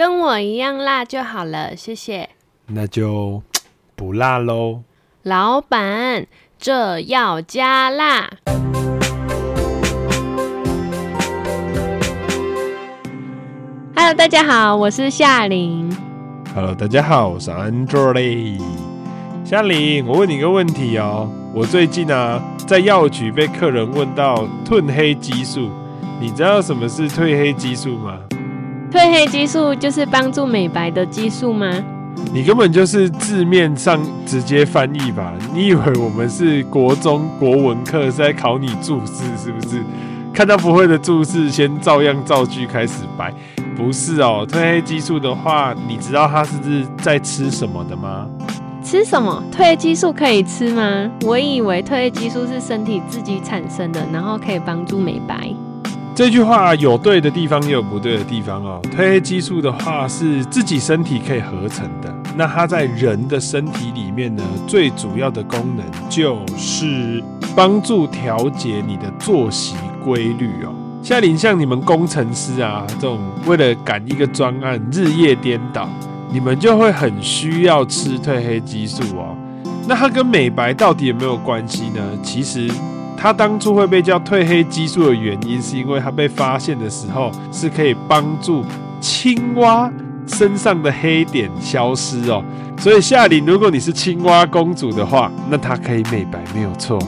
[0.00, 2.30] 跟我一样辣就好了，谢谢。
[2.68, 3.42] 那就
[3.94, 4.80] 不辣喽。
[5.24, 6.26] 老板，
[6.58, 8.30] 这要加辣。
[13.94, 15.94] Hello，大家好，我是夏琳。
[16.54, 18.58] Hello，大家好，我是 Andrew。
[19.44, 21.30] 夏琳，我问你一个问题哦。
[21.54, 25.68] 我最近啊，在药局被客人问到褪黑激素，
[26.18, 28.18] 你知道什么是褪黑激素吗？
[28.90, 31.70] 褪黑激素就是帮助美白的激素吗？
[32.32, 35.32] 你根本就是字面上直接翻译吧？
[35.54, 39.82] 你以为我们是国中国文课是在考你注释是不是？
[40.34, 43.32] 看到不会的注释，先照样造句开始白？
[43.76, 48.26] 不是哦，褪黑激素的话，你知道它是不是在吃什么的吗？
[48.82, 49.42] 吃什么？
[49.52, 51.08] 褪黑激素可以吃吗？
[51.22, 55.54] 我以为褪黑激素是身体自己产生的，然后可以帮助美白。
[56.14, 58.80] 这句话有对的地方，也有不对的地方哦。
[58.90, 67.22] 褪黑激素的话是自己身体可以合成的，那它在人的身体里面呢，最主要的功能就是
[67.56, 70.74] 帮助调节你的作息规律哦。
[71.02, 75.88] 夏琳，像你们工程师啊，这种为了赶一个专案，日夜颠倒。
[76.32, 79.34] 你们就会很需要吃褪黑激素哦。
[79.88, 82.00] 那它跟美白到底有没有关系呢？
[82.22, 82.70] 其实
[83.22, 88.64] 它当初会被叫褪黑激素的原因，是因为它被发现的时候是可以帮助
[88.98, 89.92] 青蛙
[90.26, 92.42] 身上的黑点消失哦。
[92.78, 96.98] 所以夏琳，如果你是青蛙公主的话，那它可以美白没有错。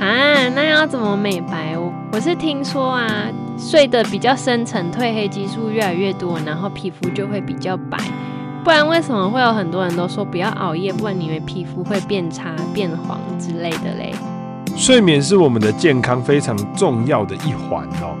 [0.00, 1.92] 啊，那要怎么美白哦？
[2.12, 3.26] 我是听说啊，
[3.58, 7.98] 睡得比较深层，褪黑激素越来越多，然后皮肤就会比较白。
[8.64, 14.14] 不然为什么会有很多人都说不要熬夜，不然你以为皮肤会变差、变黄之类的嘞？
[14.80, 18.16] 睡眠是我们的健康非常重要的一环哦。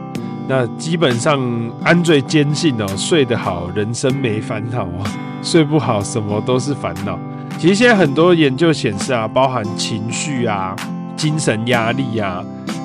[0.46, 1.40] 那基本上
[1.82, 5.02] 安最坚信哦，睡得好，人生没烦恼哦；
[5.42, 7.18] 睡不好，什么都是烦恼。
[7.58, 10.76] 其实现在很多研究显示啊，包含情绪啊、
[11.16, 12.44] 精神压力啊，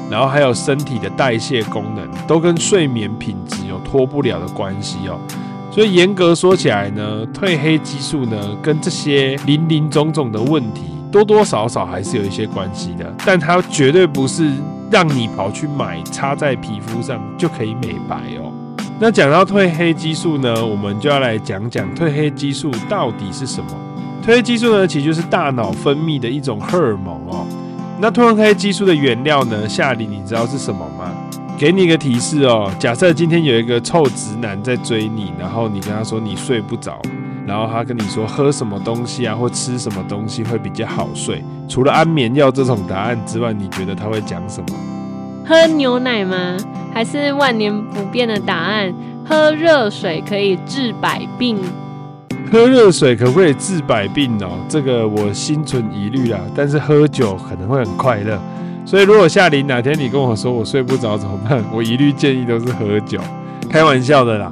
[0.10, 5.20] 然后还有身体的代谢功能，都跟睡眠品质有脱不了的关系哦。
[5.70, 10.84] 所以严格说起来呢，褪黑激素呢，跟这些林林总总的问题
[11.16, 14.52] 多多少少还是有一些关系的，但它绝对不是
[14.92, 18.52] 让你跑去买擦在皮肤上就可以美白哦。
[19.00, 23.70] 那讲到褪黑激素呢，我们就要来讲讲褪黑激素到底是什么。
[24.26, 27.48] 褪黑激素呢，其实就是大脑分泌的一种荷尔蒙哦。
[27.98, 31.14] 那褪黑激素的原料呢，夏琳你知道是什么吗？
[31.58, 37.02] 给你一个提示哦，假设今天有一个臭直男在追你，然后你跟他说你睡不着，
[37.46, 41.44] 然后他跟你说喝什么东西啊，或吃什么东西会比较好睡。
[41.68, 44.68] 除了安眠药这种答案之外，你觉得他会讲什么？
[45.48, 46.58] 喝牛奶吗？
[46.94, 48.94] 还是万年不变的答案？
[49.28, 51.58] 喝热水可以治百病？
[52.52, 54.58] 喝热水可不可以治百病哦？
[54.70, 56.40] 这个我心存疑虑啦。
[56.56, 58.40] 但是喝酒可能会很快乐。
[58.86, 61.64] 所以，如果夏琳哪天你跟我说我睡不着怎么办？
[61.74, 63.20] 我一律建议都是喝酒，
[63.70, 64.52] 开玩笑的啦。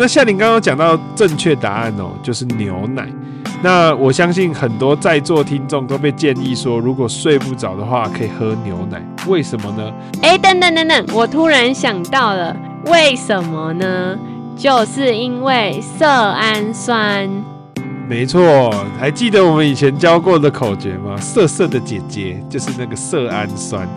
[0.00, 3.08] 那夏玲刚刚讲到正确答案哦，就是牛奶。
[3.60, 9.02] 那我相信很多在座听众都被建议说，如果睡不着的话，可以喝牛奶。
[9.26, 9.92] 为什么呢？
[10.22, 14.16] 哎，等等等等，我突然想到了，为什么呢？
[14.56, 17.28] 就是因为色氨酸。
[18.08, 21.16] 没错，还记得我们以前教过的口诀吗？
[21.16, 23.88] 色色的姐姐就是那个色氨酸。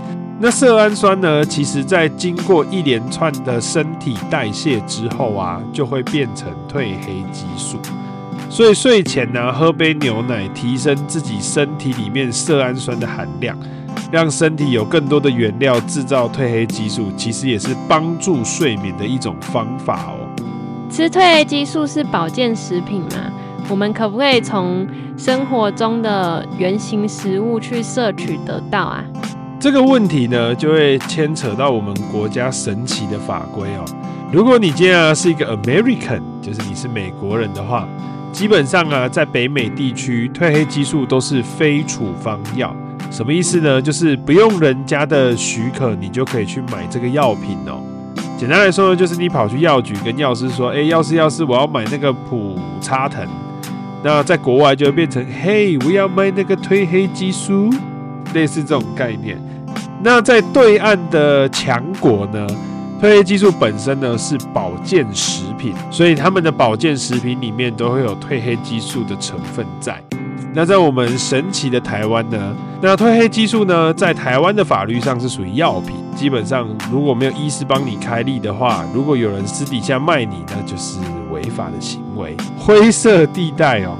[0.43, 7.77] 那色氨酸呢，其实在经过一连串的身体代谢之后啊，就会变成褪黑激素。
[8.49, 13.55] 所以睡前呢，喝杯牛奶，提升自己身体里面色氨酸的含量，
[14.11, 20.27] 让身体有更多的原料制造褪黑激素，其实也是帮助睡眠的一种方法哦。
[20.89, 23.31] 吃褪黑激素是保健食品吗？
[23.69, 29.05] 我们可不可以从生活中的原型食物去摄取得到啊？
[29.61, 33.85] 这个问题呢，就会牵扯到我们国家神奇的法规哦。
[34.31, 37.87] 如果你今天啊是一个 American，就是你是美国人的话，
[38.31, 42.75] 基本上啊在北美地区褪黑激素都是非处方药。
[43.11, 43.79] 什么意思呢？
[43.79, 47.83] 就是不用人家的许可，你就可以去买这个药品哦。
[48.39, 52.57] 简单来说呢，就是你跑去药局跟药师说：“哎，药师药师，我要买那个普
[52.89, 53.23] 拿疼。”
[54.03, 57.69] 那在国外就会变成，嘿，我要买那个褪黑激素，
[58.33, 59.39] 类似这种概念。
[60.03, 62.47] 那在对岸的强国呢，
[62.99, 70.01] 褪黑激素本身呢是保健食品，所以他们的保健食品里面都会有褪黑激素的成分在。
[70.53, 80.99] 那在我们神奇的台湾呢，那褪黑激素呢在台湾的法律上是属于药品，基本上如果没有医师帮你开立的话，如果有人私底下卖你，那就是
[81.31, 83.95] 违法的行为，灰色地带哦。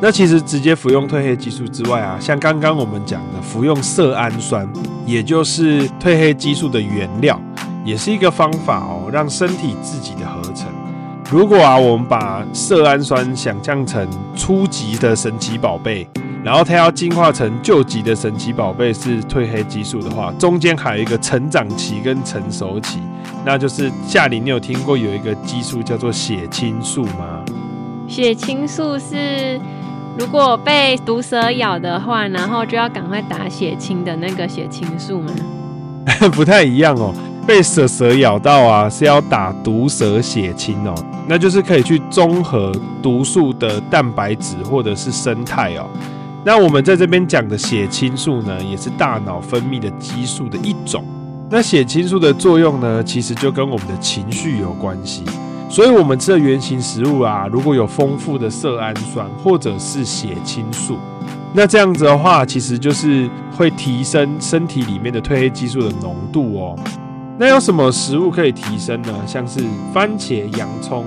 [0.00, 4.68] 那其实直接服用褪黑激素之外啊，像刚刚我们讲的服用色氨酸，
[5.06, 7.40] 也就是褪黑激素的原料，
[7.84, 10.66] 也是一个方法哦，让身体自己的合成。
[11.30, 14.06] 如果啊，我们把色氨酸想象成
[14.36, 16.06] 初级的神奇宝贝，
[16.44, 22.98] 然后它要进化成救急的神奇宝贝是褪黑激素的话，中间还有一个成长期跟成熟期，
[23.46, 27.42] 那就是夏琳，你有听过有一个激素叫做血清素吗？
[28.06, 29.58] 血清素是
[30.18, 35.32] 如果被毒蛇咬的话，然后就要赶快打血清的那个血清素吗？
[36.32, 37.14] 不太一样哦，
[37.46, 40.94] 被蛇蛇咬到啊是要打毒蛇血清哦，
[41.26, 42.72] 那就是可以去中和
[43.02, 45.86] 毒素的蛋白质或者是生态哦。
[46.44, 51.04] 那我们在这边讲的血清素呢，也是大脑分泌的激素的一种。
[51.48, 55.22] 那血清素的作用呢，其实就跟我们的情绪有关系。
[55.72, 60.98] 所以，我们吃的原型食物啊，如果有丰富的色氨酸或者是血清素，
[61.54, 63.26] 那这样子的话，其实就是
[63.56, 66.76] 会提升身体里面的褪黑激素的浓度哦。
[67.38, 69.14] 那有什么食物可以提升呢？
[69.26, 69.60] 像是
[69.94, 71.06] 番茄、洋葱、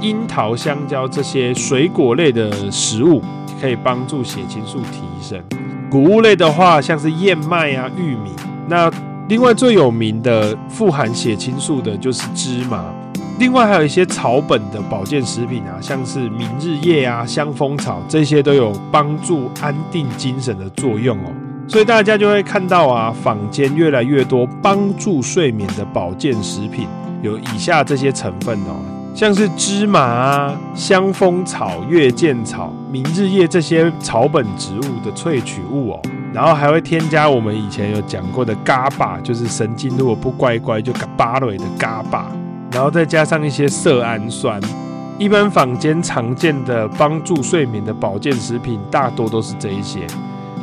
[0.00, 3.22] 樱桃、香蕉这些水果类的食物。
[3.60, 5.40] 可以帮助血清素提升。
[5.88, 8.32] 谷物类的话，像是燕麦啊、玉米。
[8.66, 8.90] 那
[9.28, 12.84] 另外最有名的富含血清素的就是芝麻。
[13.38, 21.32] 另外还有一些草本的保健食品啊，像是明日叶啊、香蜂草，这些都有帮助安定精神的作用哦。
[21.68, 26.86] 所以大家就会看到啊，坊间越来越多帮助睡眠的保健食品，
[27.22, 28.76] 有以下这些成分哦。
[29.14, 36.02] 像是芝麻啊、香蜂草、月见草、明日叶这些草本植物的萃取物哦，
[36.32, 42.24] 然后还会添加我们以前有讲过的 GABA，就是神经如果不乖乖就嘎巴雷的 GABA，
[42.72, 44.60] 然后再加上一些色氨酸。
[45.18, 50.00] 一般坊间常见的帮助睡眠的保健食品，大多都是这一些。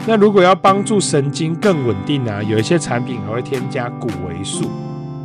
[0.05, 4.69] 那如果要帮助神经更稳定啊，有一些产品还会添加谷维素。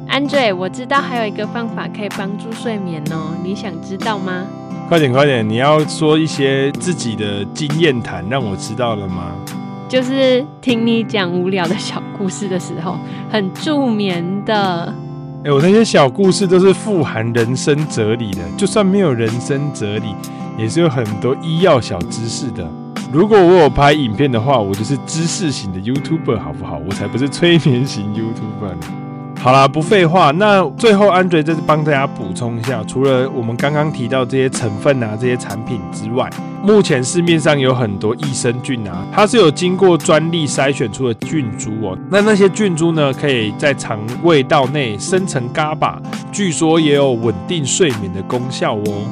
[0.09, 4.45] Andre，我知道还有一个方法可以帮助睡眠哦，你想知道吗？
[4.89, 9.33] 快点快点，你要说一些自己的经验谈，让我知道了吗？
[9.89, 12.99] 就是听你讲无聊的小故事的时候，
[13.31, 14.95] 很助眠的。
[15.44, 20.14] 哎、我那些小故事都是富含人生哲理的，就算没有人生哲理，
[20.56, 22.67] 也是有很多医药小知识的。
[23.12, 26.81] 如果我有拍影片的话，我就是知识型的 YouTuber，好不好？
[26.88, 29.04] 我才不是催眠型 YouTuber 呢。
[29.44, 36.31] 好啦，不废话，那最后 Andre 再帮大家补充一下，除了我们刚刚提到这些成分啊、这些产品之外，
[36.62, 41.94] 目前市面上有很多益生菌啊，它是有经过专利筛选出的菌株哦。
[42.08, 45.99] 那那些菌株呢，可以在肠胃道内生成 GABA，
[46.32, 49.02] 据说也有稳定睡眠的功效哦。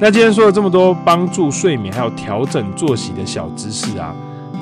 [0.00, 4.12] 那今天说了这么多帮助睡眠还有调整作息的小知识啊。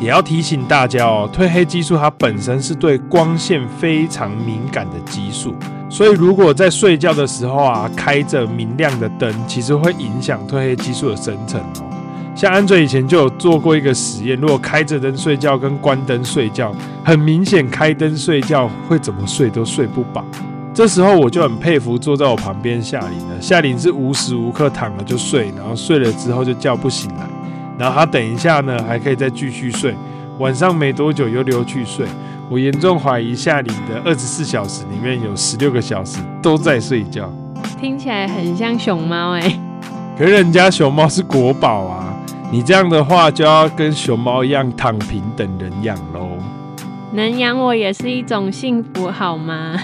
[0.01, 5.55] 也要提醒大家哦，褪黑激素它本身是对光线非常敏感的激素，
[5.89, 11.85] 所以如果在睡觉的时候啊，开着明亮的灯，其实会影响褪黑激素的生成哦。
[12.35, 20.23] 像 Andre 以前就有做过一个实验，如果开着灯睡觉跟关灯睡觉，很明显开灯睡觉会怎么睡都睡不饱。
[20.75, 27.27] 这时候我就很佩服坐在我旁边夏琳了，夏琳是无时无刻躺了就睡，然后睡了之后就叫不醒来。
[27.79, 29.95] 然后他等一下呢，还可以再继续睡。
[30.39, 32.07] 晚上没多久又溜去睡。
[32.49, 37.33] 我严重怀疑夏琳的二十四小时里面有十六个小时都在睡觉。
[37.81, 39.61] 听起来很像熊猫哎。
[40.17, 42.17] 可是人家熊猫是国宝啊，
[42.53, 46.29] 你这样的话就要跟熊猫一样躺平等人养喽。
[47.13, 49.77] 能养我也是一种幸福，好吗？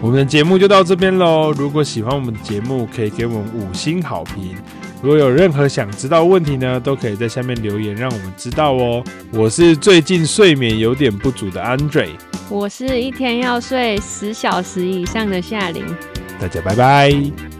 [0.00, 1.52] 我们的节目就到这边喽。
[1.52, 4.56] 如果喜欢我们的节目，可以给我们五星好评。
[5.04, 9.04] 如果有任何想知道的问题呢，都可以在下面留言，让我们知道哦。
[9.34, 12.08] 我是最近睡眠有点不足的 Andre，
[12.48, 15.84] 我是一天要睡十小时以上的夏琳。
[16.40, 17.53] 大家拜拜。